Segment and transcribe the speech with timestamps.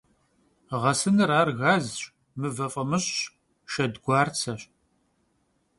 [0.81, 1.99] Ğesınır— ar gazş,
[2.39, 3.19] mıve f'amış'ş,
[3.71, 4.61] şşedguartseş.